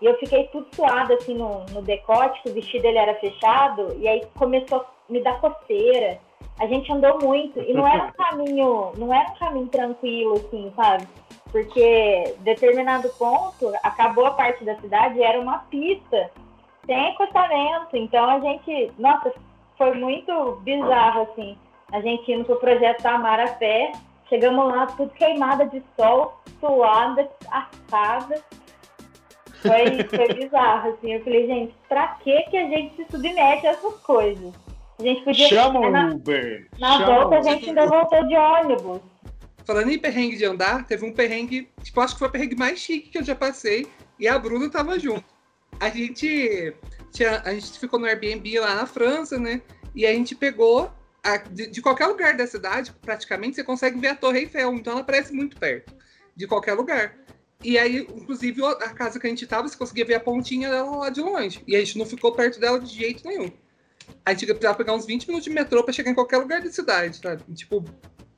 [0.00, 3.96] E eu fiquei tudo suada assim no, no decote, que o vestido ele era fechado,
[3.98, 6.18] e aí começou a me dar coceira.
[6.58, 10.72] A gente andou muito, e não era um caminho, não era um caminho tranquilo, assim,
[10.76, 11.06] sabe?
[11.50, 16.30] Porque determinado ponto, acabou a parte da cidade, era uma pista,
[16.84, 17.96] sem acostamento.
[17.96, 19.32] Então a gente, nossa,
[19.78, 21.56] foi muito bizarro, assim.
[21.92, 23.92] A gente indo pro projeto Tamar a pé,
[24.28, 28.42] chegamos lá, tudo queimada de sol, suada, assada.
[29.62, 31.14] Foi, foi bizarro, assim.
[31.14, 34.54] Eu falei, gente, pra que que a gente se submete a essas coisas?
[34.98, 35.48] A gente podia...
[35.48, 36.68] Chama na, o Uber.
[36.78, 39.00] na Chama volta a gente ainda voltou de ônibus.
[39.64, 42.78] Falando em perrengue de andar, teve um perrengue, tipo, acho que foi o perrengue mais
[42.78, 43.86] chique que eu já passei,
[44.18, 45.24] e a Bruna tava junto.
[45.80, 46.72] A gente,
[47.10, 49.60] tinha, a gente ficou no Airbnb lá na França, né?
[49.94, 50.90] E a gente pegou,
[51.34, 54.92] a- de, de qualquer lugar da cidade, praticamente, você consegue ver a Torre Eiffel, então
[54.94, 55.94] ela parece muito perto,
[56.34, 57.16] de qualquer lugar.
[57.64, 60.96] E aí, inclusive, a casa que a gente tava, você conseguia ver a pontinha dela
[60.96, 61.62] lá de longe.
[61.66, 63.50] E a gente não ficou perto dela de jeito nenhum.
[64.24, 66.70] A gente precisava pegar uns 20 minutos de metrô pra chegar em qualquer lugar da
[66.70, 67.20] cidade,
[67.54, 67.82] tipo,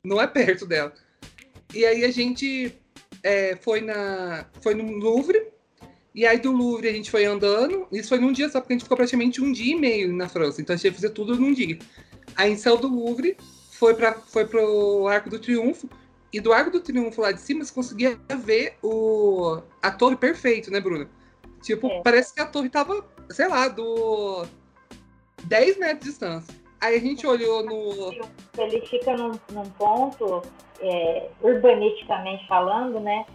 [0.03, 0.93] não é perto dela.
[1.73, 2.73] E aí a gente
[3.21, 5.47] é, foi, na, foi no Louvre,
[6.15, 7.87] e aí do Louvre a gente foi andando.
[7.91, 10.27] Isso foi num dia só, porque a gente ficou praticamente um dia e meio na
[10.27, 10.61] França.
[10.61, 11.77] Então a gente ia fazer tudo num dia.
[12.35, 13.37] Aí saiu do Louvre,
[13.71, 15.89] foi, pra, foi pro Arco do Triunfo.
[16.31, 20.69] E do Arco do Triunfo lá de cima você conseguia ver o, a torre perfeito,
[20.71, 21.09] né, Bruna?
[21.61, 22.01] Tipo, É.
[22.03, 24.45] parece que a torre tava, sei lá, do
[25.43, 26.55] 10 metros de distância.
[26.79, 28.13] Aí a gente olhou no.
[28.57, 30.41] Ele fica num, num ponto,
[30.79, 33.25] é, urbanisticamente falando, né?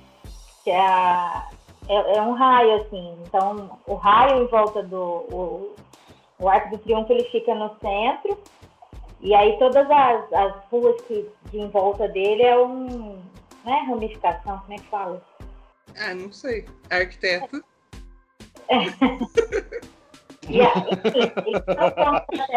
[0.62, 1.48] Que é, a-
[1.88, 3.18] é, é um raio, assim.
[3.26, 4.96] Então, o raio em volta do.
[5.02, 5.76] O,
[6.38, 8.38] o Arco do Triunfo ele fica no centro.
[9.24, 13.20] E aí todas as, as ruas que de em volta dele é um.
[13.64, 15.24] Não é ramificação, como é que fala?
[15.98, 16.66] Ah, não sei.
[16.90, 17.64] Arquiteto.
[20.46, 20.70] E aí,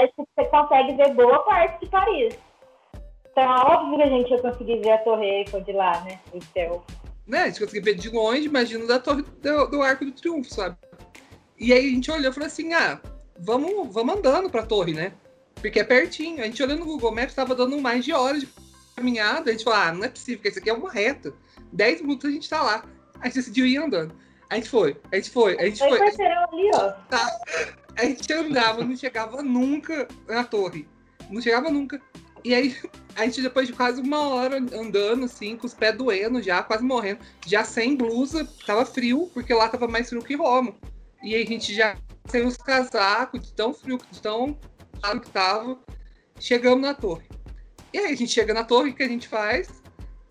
[0.10, 2.38] que você consegue ver boa parte de Paris.
[3.32, 6.20] Então, é óbvio que a gente ia conseguir ver a Torre Eiffel de lá, né?
[6.34, 6.84] O céu.
[7.26, 7.44] né?
[7.44, 10.76] A gente conseguia ver de longe, imagino, da torre do, do Arco do Triunfo, sabe?
[11.58, 13.00] E aí a gente olhou e falou assim: ah,
[13.40, 15.14] vamos, vamos andando pra torre, né?
[15.62, 16.42] Porque é pertinho.
[16.42, 18.50] A gente olhando no Google Maps, tava dando mais de horas de
[18.96, 19.50] caminhada.
[19.50, 21.34] A gente falou: ah, não é possível, porque isso aqui é uma reta.
[21.72, 22.86] 10 minutos a gente tá lá.
[23.20, 24.14] A gente decidiu ir andando.
[24.50, 26.00] A gente foi, a gente foi, a gente Foi foi.
[26.00, 26.94] quarteirão ali, ó.
[27.98, 30.88] A gente andava, não chegava nunca na torre.
[31.30, 32.02] Não chegava nunca.
[32.44, 32.78] E aí,
[33.16, 36.84] a gente, depois de quase uma hora andando, assim, com os pés doendo já, quase
[36.84, 40.74] morrendo, já sem blusa, tava frio, porque lá tava mais frio que Roma.
[41.24, 44.58] E aí a gente já sem os casacos, de tão frio, de tão
[45.02, 45.78] que tava,
[46.40, 47.28] chegamos na torre.
[47.94, 49.70] E aí a gente chega na torre, o que a gente faz?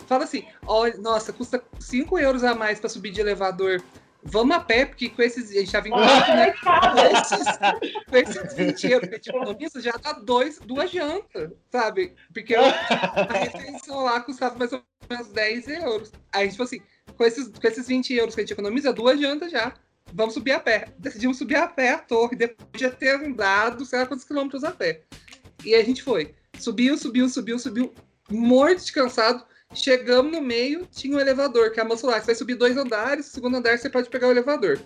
[0.07, 3.83] Fala assim, olha, nossa, custa 5 euros a mais pra subir de elevador.
[4.22, 5.50] Vamos a pé, porque com esses.
[5.50, 6.52] A gente tava em quatro, né?
[6.52, 7.57] Com esses,
[8.11, 12.12] com esses 20 euros que a gente economiza, já dá dois, duas jantas, sabe?
[12.35, 12.61] Porque eu-
[13.31, 16.12] a refeição lá custava mais ou menos 10 euros.
[16.33, 16.83] Aí a gente falou assim:
[17.16, 19.72] com esses, com esses 20 euros que a gente economiza, duas jantas já.
[20.12, 20.88] Vamos subir a pé.
[20.99, 24.71] Decidimos subir a pé a torre, depois de ter andado, sei lá quantos quilômetros a
[24.71, 25.03] pé.
[25.64, 26.35] E a gente foi.
[26.59, 27.92] Subiu, subiu, subiu, subiu,
[28.31, 29.45] morto de cansado.
[29.75, 33.27] Chegamos no meio, tinha um elevador, que a moça lá, você vai subir dois andares,
[33.27, 34.81] segundo andar você pode pegar o elevador.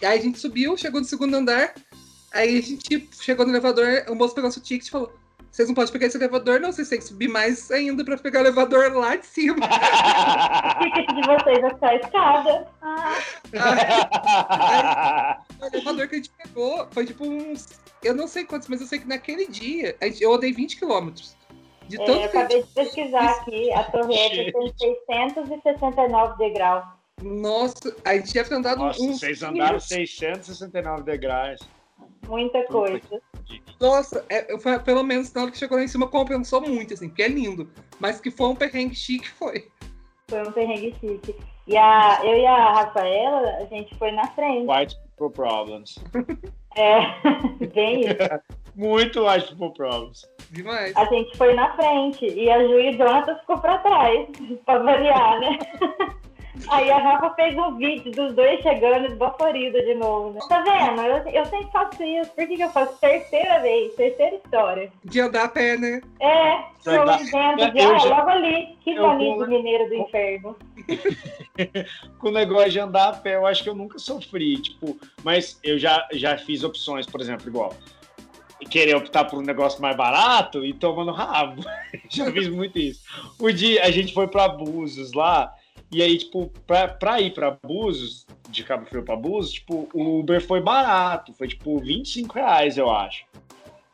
[0.00, 1.74] E aí a gente subiu, chegou no segundo andar,
[2.32, 5.12] aí a gente chegou no elevador, o moço pegou nosso ticket e falou:
[5.50, 8.38] vocês não podem pegar esse elevador, não, vocês têm que subir mais ainda pra pegar
[8.40, 9.56] o elevador lá de cima.
[10.80, 12.66] O ticket de vocês é só a escada.
[12.80, 13.16] Ah,
[15.60, 17.66] O elevador que a gente pegou foi tipo uns.
[18.02, 21.36] Eu não sei quantos, mas eu sei que naquele dia gente- eu andei 20 quilômetros.
[21.88, 23.72] De é, eu acabei de pesquisar aqui.
[23.72, 26.84] A Torre Eiffel tem 669 degraus.
[27.22, 29.18] Nossa, a gente deve ter andado Nossa, uns.
[29.18, 31.60] vocês andaram 669 degraus.
[32.26, 33.20] Muita coisa.
[33.80, 37.08] Nossa, é, foi, pelo menos na hora que chegou lá em cima compensou muito, assim,
[37.08, 37.68] porque é lindo.
[37.98, 39.68] Mas que foi um perrengue chique, foi.
[40.28, 41.34] Foi um perrengue chique.
[41.66, 44.70] E a, eu e a Rafaela, a gente foi na frente.
[44.70, 45.98] White people problems.
[46.76, 47.00] É,
[47.74, 48.16] bem isso.
[48.76, 50.24] Muito white people problems.
[50.50, 50.96] Demais.
[50.96, 54.28] A gente foi na frente e a Ju e Jonathan ficou pra trás,
[54.66, 55.58] pra variar, né?
[56.68, 60.40] Aí a Rafa fez um vídeo dos dois chegando esbaforida de novo, né?
[60.48, 61.00] Tá vendo?
[61.02, 62.30] Eu, eu sempre faço isso.
[62.32, 62.98] Por que, que eu faço?
[63.00, 64.92] Terceira vez, terceira história.
[65.04, 66.00] De andar a pé, né?
[66.20, 66.54] É,
[66.86, 67.20] eu Tá.
[67.20, 70.56] invento de, ah, já- logo ali, que bonito vou- mineiro do inferno.
[72.18, 75.58] Com o negócio de andar a pé, eu acho que eu nunca sofri, tipo, mas
[75.62, 77.72] eu já, já fiz opções, por exemplo, igual
[78.70, 81.62] querer optar por um negócio mais barato e tomando rabo.
[82.10, 83.00] já fiz muito isso.
[83.38, 85.52] O dia a gente foi para Búzios lá
[85.92, 90.20] E aí, tipo, pra, pra ir pra Búzios, de Cabo Frio pra Búzios, tipo, o
[90.20, 91.32] Uber foi barato.
[91.34, 93.24] Foi, tipo, 25 reais, eu acho,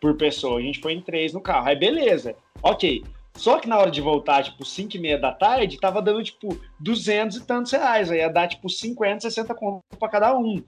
[0.00, 0.58] por pessoa.
[0.58, 1.68] A gente foi em três no carro.
[1.68, 2.36] Aí, beleza.
[2.62, 3.02] Ok.
[3.34, 6.58] Só que na hora de voltar, tipo, 5 e meia da tarde, tava dando, tipo,
[6.80, 8.10] 200 e tantos reais.
[8.10, 10.62] Aí ia dar, tipo, 50, 60 conto pra cada um.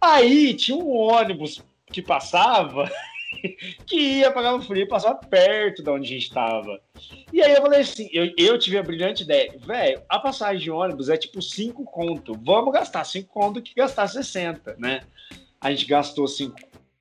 [0.00, 1.62] Aí tinha um ônibus
[1.92, 2.90] que passava,
[3.86, 6.80] que ia pra Cabo Frio, passava perto de onde a gente tava.
[7.32, 10.70] E aí eu falei assim, eu, eu tive a brilhante ideia, velho, a passagem de
[10.70, 12.38] ônibus é tipo 5 conto.
[12.42, 15.02] Vamos gastar 5 conto que gastar 60, né?
[15.60, 16.56] A gente gastou 5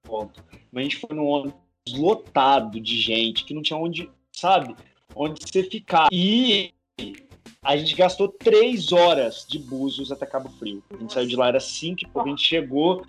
[0.08, 0.43] conto.
[0.71, 4.76] Mas a gente foi num ônibus lotado de gente, que não tinha onde, sabe?
[5.15, 6.08] Onde você ficar.
[6.12, 6.73] E
[7.63, 10.84] a gente gastou três horas de Búzios até Cabo Frio.
[10.89, 13.06] A gente saiu de lá, era 5 e a gente chegou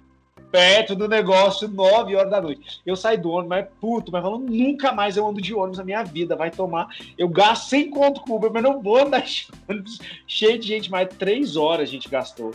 [0.50, 2.80] perto do negócio, 9 horas da noite.
[2.84, 5.84] Eu saí do ônibus, mas puto, mas falando, nunca mais eu ando de ônibus na
[5.84, 6.88] minha vida, vai tomar.
[7.16, 10.90] Eu gasto 100 conto com Uber, mas não vou andar de ônibus cheio de gente,
[10.90, 12.52] mais três horas a gente gastou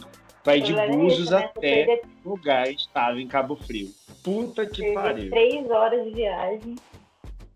[0.51, 1.37] ir de Búzios né?
[1.37, 3.89] até o lugar estava em Cabo Frio.
[4.21, 5.29] Puta que pariu.
[5.29, 6.75] três horas de viagem.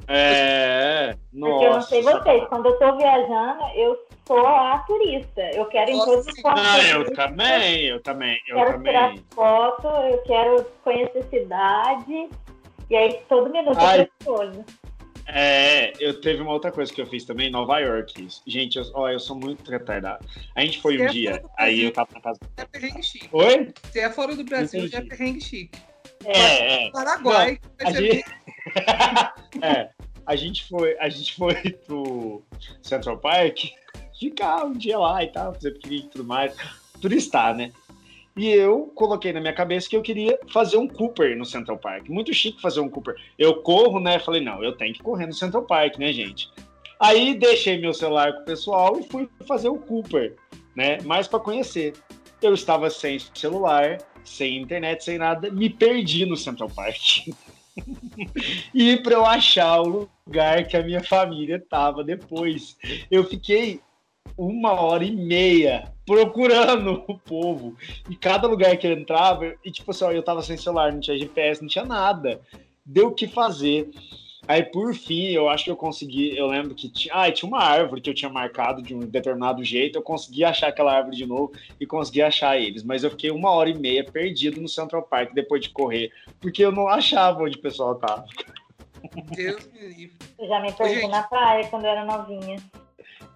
[0.08, 1.52] É, nossa.
[1.52, 5.42] Porque eu não sei vocês, quando eu tô viajando, eu sou a turista.
[5.54, 6.64] Eu quero em todos os pontos.
[6.66, 8.94] Ah, eu também, eu também, eu quero também.
[8.94, 12.30] tirar foto, eu quero conhecer cidade.
[12.90, 14.02] E aí todo minuto Ai.
[14.02, 14.66] eu precioso.
[15.30, 18.28] É, eu teve uma outra coisa que eu fiz também em Nova York.
[18.46, 20.26] Gente, eu, ó, eu sou muito retardado.
[20.56, 22.40] A gente foi Se um é dia, aí eu tava na casa.
[22.56, 23.28] É perrengue chique.
[23.34, 23.74] Oi?
[23.92, 24.94] Se é fora do Brasil, Entendi.
[24.94, 25.78] já é perrengue chique.
[26.28, 26.92] É, é.
[26.92, 28.26] Paraguai, A vai ser gente...
[29.64, 29.90] é,
[30.26, 32.44] a gente foi, a gente foi pro
[32.82, 33.60] Central Park
[34.20, 36.56] ficar um dia lá e tal, fazer piquenique e tudo mais,
[37.02, 37.72] turistar, né?
[38.36, 42.08] E eu coloquei na minha cabeça que eu queria fazer um Cooper no Central Park.
[42.08, 43.16] Muito chique fazer um Cooper.
[43.38, 44.20] Eu corro, né?
[44.20, 46.48] Falei, não, eu tenho que correr no Central Park, né, gente?
[47.00, 50.36] Aí deixei meu celular com o pessoal e fui fazer o Cooper,
[50.76, 51.00] né?
[51.02, 51.94] Mais para conhecer.
[52.40, 57.28] Eu estava sem celular, sem internet, sem nada, me perdi no Central Park.
[58.74, 62.78] e para eu achar o lugar que a minha família tava depois,
[63.10, 63.80] eu fiquei
[64.38, 67.76] uma hora e meia procurando o povo.
[68.10, 71.00] E cada lugar que eu entrava, e tipo assim, ó, eu tava sem celular, não
[71.00, 72.42] tinha GPS, não tinha nada.
[72.86, 73.90] Deu o que fazer.
[74.48, 76.38] Aí, por fim, eu acho que eu consegui.
[76.38, 79.64] Eu lembro que tinha, ah, tinha uma árvore que eu tinha marcado de um determinado
[79.64, 79.98] jeito.
[79.98, 82.84] Eu consegui achar aquela árvore de novo e consegui achar eles.
[82.84, 86.64] Mas eu fiquei uma hora e meia perdido no Central Park depois de correr, porque
[86.64, 88.26] eu não achava onde o pessoal tava.
[89.36, 90.16] Deus me livre.
[90.40, 91.12] Eu já me perdi Gente.
[91.12, 92.58] na praia quando eu era novinha.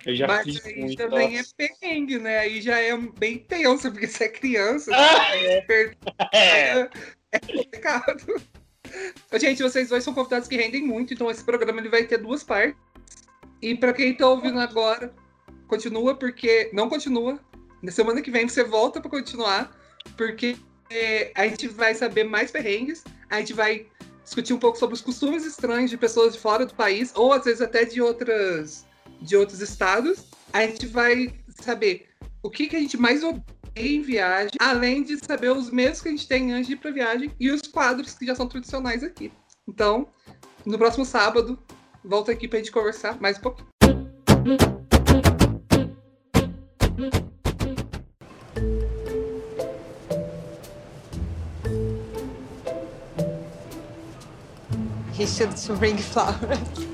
[0.05, 0.95] Eu já Mas fiz aí muito.
[0.97, 1.53] também nossa.
[1.59, 2.37] é perrengue, né?
[2.39, 5.35] Aí já é bem tenso, porque você é criança, Ah!
[5.37, 5.93] é,
[6.33, 6.89] É.
[7.33, 8.41] é complicado.
[9.39, 12.43] Gente, vocês dois são convidados que rendem muito, então esse programa ele vai ter duas
[12.43, 12.79] partes.
[13.61, 15.13] E pra quem tá ouvindo agora,
[15.67, 16.69] continua, porque.
[16.73, 17.39] Não continua.
[17.81, 19.75] Na semana que vem você volta pra continuar,
[20.15, 20.55] porque
[20.89, 23.87] é, a gente vai saber mais perrengues, a gente vai
[24.23, 27.45] discutir um pouco sobre os costumes estranhos de pessoas de fora do país, ou às
[27.45, 28.85] vezes até de outras
[29.21, 30.25] de outros estados.
[30.53, 32.07] A gente vai saber
[32.43, 33.43] o que, que a gente mais odeia
[33.75, 36.91] em viagem, além de saber os medos que a gente tem antes de ir pra
[36.91, 39.31] viagem e os quadros que já são tradicionais aqui.
[39.67, 40.07] Então,
[40.65, 41.57] no próximo sábado,
[42.03, 43.71] volta aqui pra gente conversar mais um pouquinho.
[55.13, 55.27] He
[55.77, 56.90] bring flowers.